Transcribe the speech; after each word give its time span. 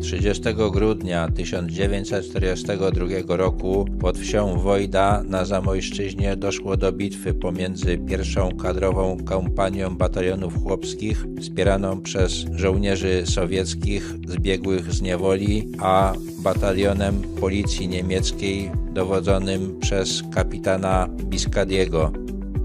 30 0.00 0.42
grudnia 0.72 1.28
1942 1.28 3.36
roku 3.36 3.86
pod 4.00 4.18
wsią 4.18 4.58
Wojda 4.58 5.22
na 5.28 5.44
Zamojszczyźnie 5.44 6.36
doszło 6.36 6.76
do 6.76 6.92
bitwy 6.92 7.34
pomiędzy 7.34 7.98
pierwszą 7.98 8.56
kadrową 8.56 9.16
kompanią 9.24 9.96
batalionów 9.96 10.62
chłopskich 10.62 11.26
wspieraną 11.40 12.02
przez 12.02 12.32
żołnierzy 12.32 13.22
sowieckich 13.26 14.14
zbiegłych 14.28 14.92
z 14.92 15.02
niewoli, 15.02 15.68
a 15.78 16.12
batalionem 16.38 17.22
policji 17.40 17.88
niemieckiej 17.88 18.70
dowodzonym 18.92 19.80
przez 19.80 20.22
kapitana 20.34 21.08
Biskadiego. 21.24 22.12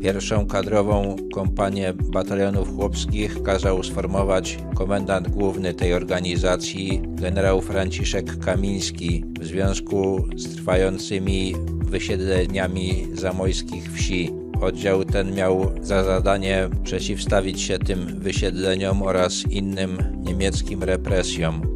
Pierwszą 0.00 0.46
kadrową 0.46 1.16
kompanię 1.34 1.92
batalionów 1.94 2.76
chłopskich 2.76 3.42
kazał 3.42 3.82
sformować 3.82 4.58
komendant 4.74 5.28
główny 5.28 5.74
tej 5.74 5.94
organizacji, 5.94 7.02
generał 7.06 7.60
Franciszek 7.60 8.38
Kamiński, 8.38 9.24
w 9.40 9.44
związku 9.44 10.28
z 10.36 10.56
trwającymi 10.56 11.54
wysiedleniami 11.84 13.06
zamojskich 13.14 13.92
wsi. 13.92 14.30
Oddział 14.60 15.04
ten 15.04 15.34
miał 15.34 15.72
za 15.80 16.04
zadanie 16.04 16.68
przeciwstawić 16.84 17.60
się 17.60 17.78
tym 17.78 18.20
wysiedleniom 18.20 19.02
oraz 19.02 19.44
innym 19.50 19.98
niemieckim 20.16 20.82
represjom. 20.82 21.75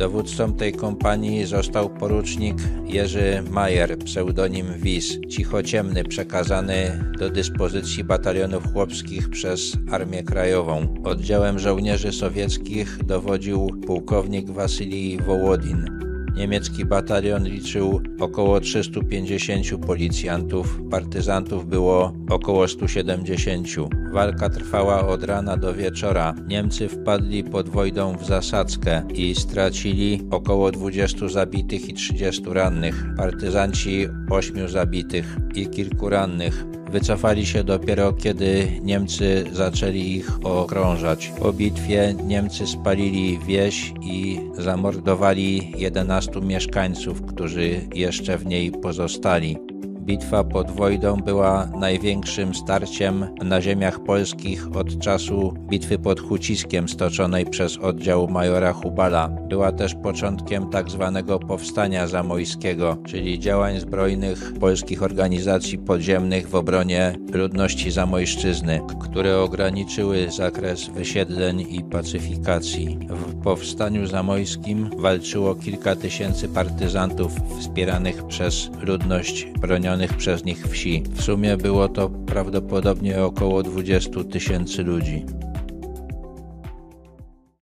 Dowódcą 0.00 0.52
tej 0.52 0.72
kompanii 0.72 1.46
został 1.46 1.90
porucznik 1.90 2.56
Jerzy 2.86 3.42
Majer, 3.50 3.98
pseudonim 3.98 4.66
Wis, 4.78 5.18
cichociemny, 5.28 6.04
przekazany 6.04 7.04
do 7.18 7.30
dyspozycji 7.30 8.04
batalionów 8.04 8.72
chłopskich 8.72 9.30
przez 9.30 9.76
Armię 9.90 10.22
Krajową. 10.22 10.94
Oddziałem 11.04 11.58
żołnierzy 11.58 12.12
sowieckich 12.12 13.04
dowodził 13.04 13.70
pułkownik 13.86 14.50
Wasylij 14.50 15.18
Wołodin. 15.18 16.09
Niemiecki 16.40 16.84
batalion 16.84 17.44
liczył 17.44 18.00
około 18.20 18.60
350 18.60 19.86
policjantów, 19.86 20.80
partyzantów 20.90 21.66
było 21.66 22.12
około 22.30 22.68
170. 22.68 23.68
Walka 24.12 24.48
trwała 24.48 25.08
od 25.08 25.24
rana 25.24 25.56
do 25.56 25.74
wieczora. 25.74 26.34
Niemcy 26.46 26.88
wpadli 26.88 27.44
pod 27.44 27.68
Wojdą 27.68 28.16
w 28.16 28.24
zasadzkę 28.24 29.02
i 29.14 29.34
stracili 29.34 30.22
około 30.30 30.72
20 30.72 31.28
zabitych 31.28 31.88
i 31.88 31.94
30 31.94 32.42
rannych. 32.46 33.04
Partyzanci 33.16 34.08
8 34.30 34.68
zabitych 34.68 35.36
i 35.54 35.66
kilku 35.66 36.08
rannych. 36.08 36.64
Wycofali 36.90 37.46
się 37.46 37.64
dopiero 37.64 38.12
kiedy 38.12 38.80
Niemcy 38.82 39.44
zaczęli 39.52 40.00
ich 40.00 40.46
okrążać. 40.46 41.32
Po 41.38 41.52
bitwie 41.52 42.14
Niemcy 42.26 42.66
spalili 42.66 43.38
wieś 43.38 43.92
i 44.02 44.40
zamordowali 44.58 45.72
11 45.76 46.40
mieszkańców, 46.40 47.22
którzy 47.22 47.80
jeszcze 47.94 48.38
w 48.38 48.46
niej 48.46 48.70
pozostali. 48.72 49.69
Bitwa 50.10 50.44
pod 50.44 50.70
Wojdą 50.70 51.16
była 51.16 51.66
największym 51.66 52.54
starciem 52.54 53.26
na 53.42 53.62
ziemiach 53.62 54.00
polskich 54.04 54.76
od 54.76 54.98
czasu 54.98 55.54
bitwy 55.68 55.98
pod 55.98 56.20
Huciskiem 56.20 56.88
stoczonej 56.88 57.46
przez 57.46 57.78
oddział 57.78 58.28
majora 58.28 58.72
Hubala. 58.72 59.28
Była 59.28 59.72
też 59.72 59.94
początkiem 59.94 60.70
tzw. 60.72 61.12
Tak 61.14 61.46
powstania 61.46 62.06
zamojskiego, 62.06 62.96
czyli 63.06 63.38
działań 63.38 63.80
zbrojnych 63.80 64.52
polskich 64.60 65.02
organizacji 65.02 65.78
podziemnych 65.78 66.48
w 66.48 66.54
obronie 66.54 67.12
ludności 67.32 67.90
zamojszczyzny, 67.90 68.80
które 69.00 69.38
ograniczyły 69.38 70.30
zakres 70.30 70.88
wysiedleń 70.88 71.66
i 71.70 71.84
pacyfikacji. 71.84 72.98
W 73.10 73.42
powstaniu 73.42 74.06
zamojskim 74.06 74.90
walczyło 74.98 75.54
kilka 75.54 75.96
tysięcy 75.96 76.48
partyzantów 76.48 77.32
wspieranych 77.60 78.26
przez 78.26 78.70
ludność 78.82 79.46
bronioną 79.60 79.99
przez 80.08 80.44
nich 80.44 80.66
wsi. 80.68 81.02
W 81.10 81.22
sumie 81.22 81.56
było 81.56 81.88
to 81.88 82.10
prawdopodobnie 82.10 83.22
około 83.22 83.62
20 83.62 84.24
tysięcy 84.24 84.82
ludzi. 84.82 85.24